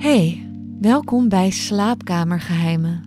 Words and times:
Hey, 0.00 0.48
welkom 0.80 1.28
bij 1.28 1.50
Slaapkamergeheimen. 1.50 3.04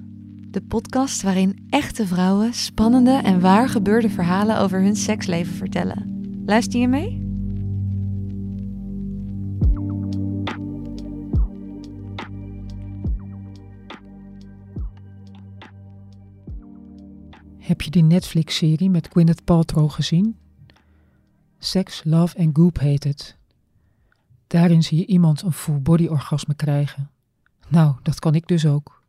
De 0.52 0.62
podcast 0.62 1.22
waarin 1.22 1.66
echte 1.70 2.08
vrouwen 2.08 2.54
spannende 2.54 3.12
en 3.12 3.40
waar 3.40 3.70
gebeurde 3.70 4.10
verhalen 4.10 4.60
over 4.60 4.82
hun 4.82 4.96
seksleven 4.96 5.54
vertellen. 5.54 6.24
Luister 6.46 6.80
je 6.80 6.88
mee? 6.88 7.22
Heb 17.58 17.82
je 17.82 17.92
die 17.92 18.04
Netflix-serie 18.04 18.90
met 18.90 19.08
Gwyneth 19.08 19.44
Paltrow 19.44 19.92
gezien? 19.92 20.38
Sex, 21.58 22.04
Love 22.04 22.38
and 22.38 22.58
Goop 22.58 22.80
heet 22.80 23.04
het. 23.04 23.38
Daarin 24.54 24.84
zie 24.84 24.98
je 24.98 25.06
iemand 25.06 25.42
een 25.42 25.52
full-body 25.52 26.08
orgasme 26.08 26.54
krijgen. 26.54 27.10
Nou, 27.68 27.96
dat 28.04 28.20
kan 28.20 28.36
ik 28.36 28.48
dus 28.48 28.66
ook. 28.66 29.04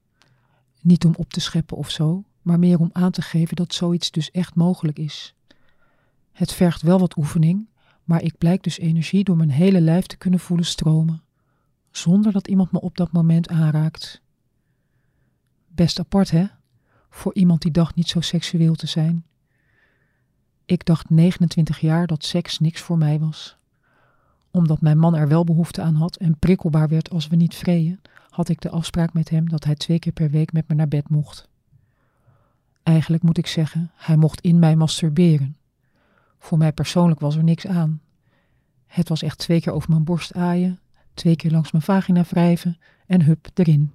Niet 0.80 1.04
om 1.04 1.14
op 1.16 1.32
te 1.32 1.40
scheppen 1.40 1.76
of 1.76 1.90
zo, 1.90 2.24
maar 2.42 2.58
meer 2.58 2.78
om 2.78 2.90
aan 2.92 3.10
te 3.10 3.22
geven 3.22 3.56
dat 3.56 3.74
zoiets 3.74 4.10
dus 4.10 4.30
echt 4.30 4.54
mogelijk 4.54 4.98
is. 4.98 5.34
Het 6.32 6.52
vergt 6.52 6.82
wel 6.82 6.98
wat 6.98 7.16
oefening, 7.16 7.68
maar 8.04 8.22
ik 8.22 8.38
blijk 8.38 8.62
dus 8.62 8.78
energie 8.78 9.24
door 9.24 9.36
mijn 9.36 9.50
hele 9.50 9.80
lijf 9.80 10.06
te 10.06 10.16
kunnen 10.16 10.40
voelen 10.40 10.66
stromen, 10.66 11.22
zonder 11.90 12.32
dat 12.32 12.48
iemand 12.48 12.72
me 12.72 12.80
op 12.80 12.96
dat 12.96 13.12
moment 13.12 13.48
aanraakt. 13.48 14.22
Best 15.66 15.98
apart, 15.98 16.30
hè? 16.30 16.46
Voor 17.10 17.34
iemand 17.34 17.62
die 17.62 17.72
dacht 17.72 17.94
niet 17.94 18.08
zo 18.08 18.20
seksueel 18.20 18.74
te 18.74 18.86
zijn. 18.86 19.24
Ik 20.64 20.84
dacht 20.84 21.10
29 21.10 21.80
jaar 21.80 22.06
dat 22.06 22.24
seks 22.24 22.58
niks 22.58 22.80
voor 22.80 22.98
mij 22.98 23.18
was. 23.18 23.58
Omdat 24.54 24.80
mijn 24.80 24.98
man 24.98 25.14
er 25.14 25.28
wel 25.28 25.44
behoefte 25.44 25.82
aan 25.82 25.94
had 25.94 26.16
en 26.16 26.38
prikkelbaar 26.38 26.88
werd 26.88 27.10
als 27.10 27.26
we 27.26 27.36
niet 27.36 27.54
vreeën, 27.54 28.00
had 28.28 28.48
ik 28.48 28.60
de 28.60 28.70
afspraak 28.70 29.12
met 29.12 29.28
hem 29.28 29.48
dat 29.48 29.64
hij 29.64 29.74
twee 29.74 29.98
keer 29.98 30.12
per 30.12 30.30
week 30.30 30.52
met 30.52 30.68
me 30.68 30.74
naar 30.74 30.88
bed 30.88 31.08
mocht. 31.08 31.48
Eigenlijk 32.82 33.22
moet 33.22 33.38
ik 33.38 33.46
zeggen, 33.46 33.90
hij 33.94 34.16
mocht 34.16 34.40
in 34.40 34.58
mij 34.58 34.76
masturberen. 34.76 35.56
Voor 36.38 36.58
mij 36.58 36.72
persoonlijk 36.72 37.20
was 37.20 37.36
er 37.36 37.44
niks 37.44 37.66
aan. 37.66 38.00
Het 38.86 39.08
was 39.08 39.22
echt 39.22 39.38
twee 39.38 39.60
keer 39.60 39.72
over 39.72 39.90
mijn 39.90 40.04
borst 40.04 40.34
aaien, 40.34 40.80
twee 41.14 41.36
keer 41.36 41.50
langs 41.50 41.72
mijn 41.72 41.84
vagina 41.84 42.22
wrijven 42.22 42.78
en 43.06 43.22
hup 43.22 43.48
erin. 43.54 43.92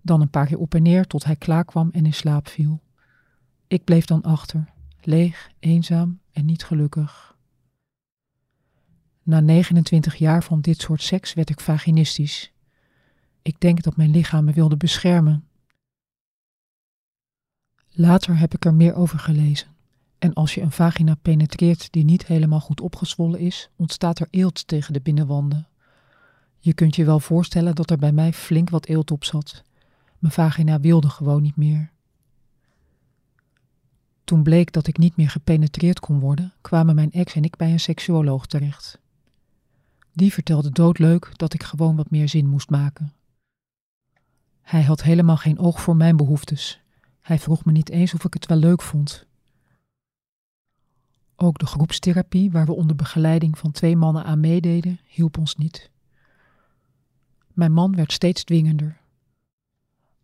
Dan 0.00 0.20
een 0.20 0.30
paar 0.30 0.46
keer 0.46 0.58
op 0.58 0.74
en 0.74 0.82
neer 0.82 1.06
tot 1.06 1.24
hij 1.24 1.36
klaar 1.36 1.64
kwam 1.64 1.88
en 1.92 2.06
in 2.06 2.14
slaap 2.14 2.48
viel. 2.48 2.80
Ik 3.66 3.84
bleef 3.84 4.04
dan 4.04 4.22
achter, 4.22 4.64
leeg, 5.00 5.50
eenzaam 5.58 6.20
en 6.32 6.44
niet 6.44 6.64
gelukkig. 6.64 7.31
Na 9.22 9.40
29 9.40 10.16
jaar 10.16 10.44
van 10.44 10.60
dit 10.60 10.80
soort 10.80 11.02
seks 11.02 11.34
werd 11.34 11.50
ik 11.50 11.60
vaginistisch. 11.60 12.52
Ik 13.42 13.60
denk 13.60 13.82
dat 13.82 13.96
mijn 13.96 14.10
lichaam 14.10 14.44
me 14.44 14.52
wilde 14.52 14.76
beschermen. 14.76 15.46
Later 17.90 18.38
heb 18.38 18.54
ik 18.54 18.64
er 18.64 18.74
meer 18.74 18.94
over 18.94 19.18
gelezen. 19.18 19.68
En 20.18 20.32
als 20.32 20.54
je 20.54 20.60
een 20.60 20.72
vagina 20.72 21.14
penetreert 21.14 21.92
die 21.92 22.04
niet 22.04 22.26
helemaal 22.26 22.60
goed 22.60 22.80
opgezwollen 22.80 23.40
is, 23.40 23.70
ontstaat 23.76 24.18
er 24.18 24.28
eelt 24.30 24.66
tegen 24.66 24.92
de 24.92 25.00
binnenwanden. 25.00 25.68
Je 26.58 26.72
kunt 26.72 26.96
je 26.96 27.04
wel 27.04 27.20
voorstellen 27.20 27.74
dat 27.74 27.90
er 27.90 27.98
bij 27.98 28.12
mij 28.12 28.32
flink 28.32 28.70
wat 28.70 28.86
eelt 28.86 29.10
op 29.10 29.24
zat. 29.24 29.62
Mijn 30.18 30.32
vagina 30.32 30.80
wilde 30.80 31.08
gewoon 31.08 31.42
niet 31.42 31.56
meer. 31.56 31.90
Toen 34.24 34.42
bleek 34.42 34.72
dat 34.72 34.86
ik 34.86 34.98
niet 34.98 35.16
meer 35.16 35.30
gepenetreerd 35.30 36.00
kon 36.00 36.20
worden, 36.20 36.52
kwamen 36.60 36.94
mijn 36.94 37.12
ex 37.12 37.34
en 37.34 37.44
ik 37.44 37.56
bij 37.56 37.72
een 37.72 37.80
seksuoloog 37.80 38.46
terecht. 38.46 39.01
Die 40.12 40.32
vertelde 40.32 40.70
doodleuk 40.70 41.32
dat 41.38 41.54
ik 41.54 41.62
gewoon 41.62 41.96
wat 41.96 42.10
meer 42.10 42.28
zin 42.28 42.46
moest 42.46 42.70
maken. 42.70 43.12
Hij 44.62 44.82
had 44.82 45.02
helemaal 45.02 45.36
geen 45.36 45.58
oog 45.58 45.80
voor 45.80 45.96
mijn 45.96 46.16
behoeftes. 46.16 46.80
Hij 47.20 47.38
vroeg 47.38 47.64
me 47.64 47.72
niet 47.72 47.90
eens 47.90 48.14
of 48.14 48.24
ik 48.24 48.34
het 48.34 48.46
wel 48.46 48.58
leuk 48.58 48.82
vond. 48.82 49.26
Ook 51.36 51.58
de 51.58 51.66
groepstherapie, 51.66 52.50
waar 52.50 52.66
we 52.66 52.72
onder 52.72 52.96
begeleiding 52.96 53.58
van 53.58 53.70
twee 53.70 53.96
mannen 53.96 54.24
aan 54.24 54.40
meededen, 54.40 55.00
hielp 55.06 55.38
ons 55.38 55.56
niet. 55.56 55.90
Mijn 57.52 57.72
man 57.72 57.96
werd 57.96 58.12
steeds 58.12 58.44
dwingender. 58.44 59.00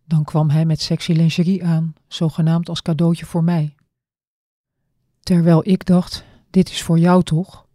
Dan 0.04 0.24
kwam 0.24 0.50
hij 0.50 0.64
met 0.64 0.80
sexy 0.80 1.12
lingerie 1.12 1.64
aan, 1.64 1.94
zogenaamd 2.06 2.68
als 2.68 2.82
cadeautje 2.82 3.26
voor 3.26 3.44
mij. 3.44 3.74
Terwijl 5.20 5.68
ik 5.68 5.86
dacht, 5.86 6.24
dit 6.50 6.68
is 6.68 6.82
voor 6.82 6.98
jou 6.98 7.22
toch? 7.22 7.67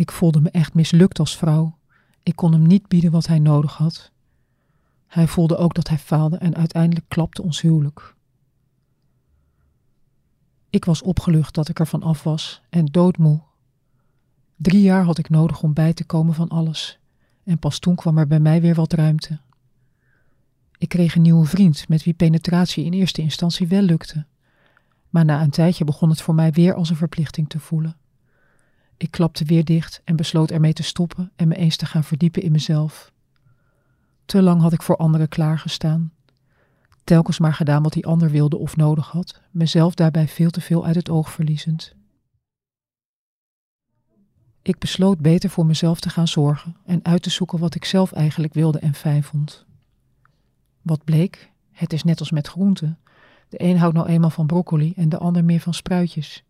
Ik 0.00 0.10
voelde 0.10 0.40
me 0.40 0.50
echt 0.50 0.74
mislukt 0.74 1.18
als 1.18 1.36
vrouw. 1.36 1.78
Ik 2.22 2.36
kon 2.36 2.52
hem 2.52 2.66
niet 2.66 2.88
bieden 2.88 3.10
wat 3.10 3.26
hij 3.26 3.38
nodig 3.38 3.76
had. 3.76 4.10
Hij 5.06 5.26
voelde 5.26 5.56
ook 5.56 5.74
dat 5.74 5.88
hij 5.88 5.98
faalde 5.98 6.36
en 6.36 6.54
uiteindelijk 6.54 7.08
klapte 7.08 7.42
ons 7.42 7.60
huwelijk. 7.60 8.14
Ik 10.70 10.84
was 10.84 11.02
opgelucht 11.02 11.54
dat 11.54 11.68
ik 11.68 11.78
er 11.78 11.86
van 11.86 12.02
af 12.02 12.22
was 12.22 12.62
en 12.70 12.84
doodmoe. 12.84 13.40
Drie 14.56 14.82
jaar 14.82 15.04
had 15.04 15.18
ik 15.18 15.28
nodig 15.28 15.62
om 15.62 15.72
bij 15.72 15.92
te 15.92 16.04
komen 16.04 16.34
van 16.34 16.48
alles, 16.48 16.98
en 17.44 17.58
pas 17.58 17.78
toen 17.78 17.94
kwam 17.94 18.18
er 18.18 18.26
bij 18.26 18.40
mij 18.40 18.60
weer 18.60 18.74
wat 18.74 18.92
ruimte. 18.92 19.40
Ik 20.78 20.88
kreeg 20.88 21.14
een 21.14 21.22
nieuwe 21.22 21.46
vriend 21.46 21.88
met 21.88 22.04
wie 22.04 22.14
penetratie 22.14 22.84
in 22.84 22.92
eerste 22.92 23.22
instantie 23.22 23.68
wel 23.68 23.82
lukte, 23.82 24.26
maar 25.10 25.24
na 25.24 25.42
een 25.42 25.50
tijdje 25.50 25.84
begon 25.84 26.08
het 26.08 26.22
voor 26.22 26.34
mij 26.34 26.52
weer 26.52 26.74
als 26.74 26.90
een 26.90 26.96
verplichting 26.96 27.48
te 27.48 27.58
voelen. 27.58 27.99
Ik 29.00 29.10
klapte 29.10 29.44
weer 29.44 29.64
dicht 29.64 30.00
en 30.04 30.16
besloot 30.16 30.50
ermee 30.50 30.72
te 30.72 30.82
stoppen 30.82 31.32
en 31.36 31.48
me 31.48 31.54
eens 31.54 31.76
te 31.76 31.86
gaan 31.86 32.04
verdiepen 32.04 32.42
in 32.42 32.52
mezelf. 32.52 33.12
Te 34.24 34.42
lang 34.42 34.60
had 34.60 34.72
ik 34.72 34.82
voor 34.82 34.96
anderen 34.96 35.28
klaargestaan. 35.28 36.12
Telkens 37.04 37.38
maar 37.38 37.54
gedaan 37.54 37.82
wat 37.82 37.92
die 37.92 38.06
ander 38.06 38.30
wilde 38.30 38.58
of 38.58 38.76
nodig 38.76 39.08
had, 39.08 39.40
mezelf 39.50 39.94
daarbij 39.94 40.28
veel 40.28 40.50
te 40.50 40.60
veel 40.60 40.86
uit 40.86 40.94
het 40.94 41.10
oog 41.10 41.30
verliezend. 41.30 41.94
Ik 44.62 44.78
besloot 44.78 45.18
beter 45.18 45.50
voor 45.50 45.66
mezelf 45.66 46.00
te 46.00 46.10
gaan 46.10 46.28
zorgen 46.28 46.76
en 46.84 47.04
uit 47.04 47.22
te 47.22 47.30
zoeken 47.30 47.58
wat 47.58 47.74
ik 47.74 47.84
zelf 47.84 48.12
eigenlijk 48.12 48.54
wilde 48.54 48.78
en 48.78 48.94
fijn 48.94 49.22
vond. 49.22 49.66
Wat 50.82 51.04
bleek, 51.04 51.50
het 51.72 51.92
is 51.92 52.02
net 52.02 52.20
als 52.20 52.30
met 52.30 52.48
groenten. 52.48 52.98
De 53.48 53.62
een 53.62 53.78
houdt 53.78 53.94
nou 53.94 54.08
eenmaal 54.08 54.30
van 54.30 54.46
broccoli 54.46 54.92
en 54.96 55.08
de 55.08 55.18
ander 55.18 55.44
meer 55.44 55.60
van 55.60 55.74
spruitjes. 55.74 56.44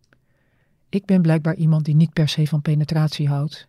Ik 0.90 1.04
ben 1.04 1.22
blijkbaar 1.22 1.54
iemand 1.54 1.84
die 1.84 1.94
niet 1.94 2.12
per 2.12 2.28
se 2.28 2.46
van 2.46 2.62
penetratie 2.62 3.28
houdt. 3.28 3.68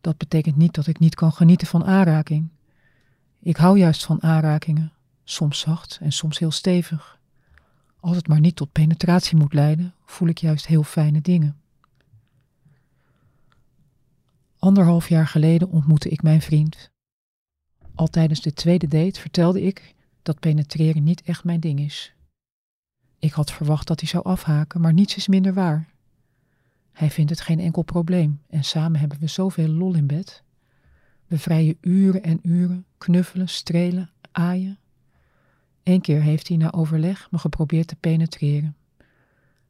Dat 0.00 0.16
betekent 0.16 0.56
niet 0.56 0.74
dat 0.74 0.86
ik 0.86 0.98
niet 0.98 1.14
kan 1.14 1.32
genieten 1.32 1.66
van 1.66 1.84
aanraking. 1.84 2.48
Ik 3.40 3.56
hou 3.56 3.78
juist 3.78 4.04
van 4.04 4.22
aanrakingen, 4.22 4.92
soms 5.24 5.58
zacht 5.58 5.98
en 6.02 6.12
soms 6.12 6.38
heel 6.38 6.50
stevig. 6.50 7.18
Als 8.00 8.16
het 8.16 8.28
maar 8.28 8.40
niet 8.40 8.56
tot 8.56 8.72
penetratie 8.72 9.36
moet 9.36 9.52
leiden, 9.52 9.94
voel 10.04 10.28
ik 10.28 10.38
juist 10.38 10.66
heel 10.66 10.82
fijne 10.82 11.20
dingen. 11.20 11.56
Anderhalf 14.58 15.08
jaar 15.08 15.26
geleden 15.26 15.70
ontmoette 15.70 16.08
ik 16.08 16.22
mijn 16.22 16.42
vriend. 16.42 16.90
Al 17.94 18.06
tijdens 18.06 18.40
de 18.40 18.52
tweede 18.52 18.88
date 18.88 19.20
vertelde 19.20 19.62
ik 19.62 19.94
dat 20.22 20.40
penetreren 20.40 21.02
niet 21.02 21.22
echt 21.22 21.44
mijn 21.44 21.60
ding 21.60 21.80
is. 21.80 22.14
Ik 23.18 23.32
had 23.32 23.52
verwacht 23.52 23.86
dat 23.86 24.00
hij 24.00 24.08
zou 24.08 24.24
afhaken, 24.24 24.80
maar 24.80 24.92
niets 24.92 25.16
is 25.16 25.28
minder 25.28 25.54
waar. 25.54 25.94
Hij 26.96 27.10
vindt 27.10 27.30
het 27.30 27.40
geen 27.40 27.60
enkel 27.60 27.82
probleem 27.82 28.40
en 28.48 28.64
samen 28.64 29.00
hebben 29.00 29.18
we 29.20 29.26
zoveel 29.26 29.68
lol 29.68 29.94
in 29.94 30.06
bed. 30.06 30.42
We 31.26 31.38
vrijen 31.38 31.78
uren 31.80 32.22
en 32.22 32.38
uren, 32.42 32.86
knuffelen, 32.98 33.48
strelen, 33.48 34.10
aaien. 34.32 34.78
Eén 35.82 36.00
keer 36.00 36.22
heeft 36.22 36.48
hij 36.48 36.56
na 36.56 36.72
overleg 36.72 37.30
me 37.30 37.38
geprobeerd 37.38 37.88
te 37.88 37.96
penetreren. 37.96 38.76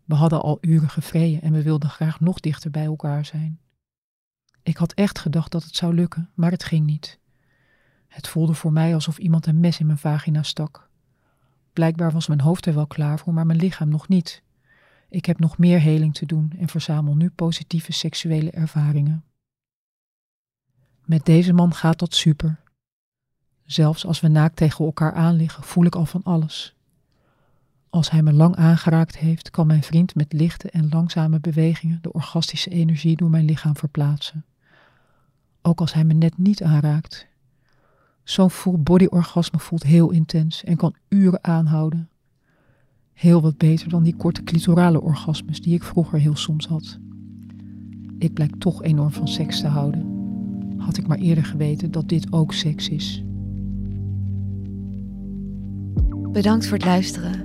We 0.05 0.15
hadden 0.15 0.43
al 0.43 0.59
uren 0.61 0.89
gevreden 0.89 1.43
en 1.43 1.53
we 1.53 1.63
wilden 1.63 1.91
graag 1.91 2.21
nog 2.21 2.41
dichter 2.41 2.71
bij 2.71 2.85
elkaar 2.85 3.25
zijn. 3.25 3.59
Ik 4.63 4.77
had 4.77 4.93
echt 4.93 5.19
gedacht 5.19 5.53
dat 5.53 5.65
het 5.65 5.77
zou 5.77 5.95
lukken, 5.95 6.31
maar 6.35 6.51
het 6.51 6.65
ging 6.65 6.87
niet. 6.87 7.19
Het 8.09 8.29
voelde 8.29 8.55
voor 8.55 8.73
mij 8.73 8.95
alsof 8.95 9.19
iemand 9.19 9.47
een 9.47 9.61
mes 9.61 9.81
in 9.81 9.87
mijn 9.87 9.99
vagina 9.99 10.43
stak. 10.43 10.89
Blijkbaar 11.73 12.13
was 12.13 12.27
mijn 12.27 12.41
hoofd 12.41 12.67
er 12.67 12.75
wel 12.75 12.87
klaar 12.87 13.19
voor, 13.19 13.35
maar 13.35 13.47
mijn 13.47 13.59
lichaam 13.59 13.89
nog 13.89 14.09
niet. 14.09 14.43
Ik 15.09 15.27
heb 15.27 15.39
nog 15.39 15.59
meer 15.59 15.81
heling 15.81 16.15
te 16.15 16.27
doen 16.27 16.53
en 16.59 16.69
verzamel 16.69 17.17
nu 17.17 17.31
positieve 17.31 17.93
seksuele 17.93 18.51
ervaringen. 18.51 19.25
Met 21.05 21.25
deze 21.25 21.53
man 21.53 21.75
gaat 21.75 21.99
dat 21.99 22.15
super. 22.15 22.61
Zelfs 23.65 24.07
als 24.07 24.21
we 24.21 24.29
naakt 24.29 24.57
tegen 24.57 24.85
elkaar 24.85 25.13
aanliggen, 25.13 25.63
voel 25.63 25.85
ik 25.85 25.95
al 25.95 26.07
van 26.07 26.23
alles. 26.23 26.75
Als 27.91 28.11
hij 28.11 28.23
me 28.23 28.33
lang 28.33 28.57
aangeraakt 28.57 29.17
heeft, 29.17 29.51
kan 29.51 29.67
mijn 29.67 29.83
vriend 29.83 30.15
met 30.15 30.33
lichte 30.33 30.71
en 30.71 30.89
langzame 30.89 31.41
bewegingen 31.41 31.99
de 32.03 32.13
orgastische 32.13 32.71
energie 32.71 33.17
door 33.17 33.31
mijn 33.31 33.45
lichaam 33.45 33.77
verplaatsen. 33.77 34.45
Ook 35.63 35.81
als 35.81 35.93
hij 35.93 36.05
me 36.05 36.15
net 36.15 36.39
niet 36.39 36.63
aanraakt, 36.63 37.29
Zo'n 38.27 38.51
full 38.51 38.79
body 38.79 39.07
orgasme 39.07 39.59
voelt 39.59 39.83
heel 39.83 40.11
intens 40.11 40.65
en 40.65 40.77
kan 40.77 40.95
uren 41.09 41.45
aanhouden. 41.45 42.09
Heel 43.17 43.41
wat 43.41 43.57
beter 43.57 43.89
dan 43.89 44.03
die 44.03 44.17
korte 44.17 44.43
clitorale 44.43 45.01
orgasmes 45.01 45.61
die 45.61 45.75
ik 45.75 45.83
vroeger 45.83 46.19
heel 46.19 46.37
soms 46.37 46.67
had. 46.67 46.99
Ik 48.19 48.33
blijk 48.33 48.53
toch 48.59 48.83
enorm 48.83 49.11
van 49.11 49.29
seks 49.29 49.61
te 49.61 49.67
houden. 49.67 50.15
had 50.77 50.97
ik 50.97 51.07
maar 51.07 51.19
eerder 51.19 51.45
geweten 51.45 51.91
dat 51.91 52.09
dit 52.09 52.33
ook 52.33 52.53
seks 52.53 52.89
is. 52.89 53.25
Bedankt 56.33 56.67
voor 56.67 56.77
het 56.77 56.87
luisteren. 56.87 57.45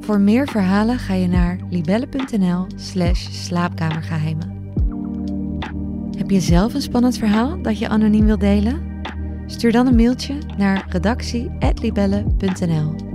Voor 0.00 0.20
meer 0.20 0.48
verhalen 0.48 0.98
ga 0.98 1.14
je 1.14 1.28
naar 1.28 1.58
libelle.nl/slash 1.70 3.28
slaapkamergeheimen. 3.30 4.58
Heb 6.16 6.30
je 6.30 6.40
zelf 6.40 6.74
een 6.74 6.82
spannend 6.82 7.18
verhaal 7.18 7.62
dat 7.62 7.78
je 7.78 7.88
anoniem 7.88 8.24
wilt 8.24 8.40
delen? 8.40 9.02
Stuur 9.46 9.72
dan 9.72 9.86
een 9.86 9.96
mailtje 9.96 10.38
naar 10.56 10.86
redactie.libelle.nl. 10.88 13.09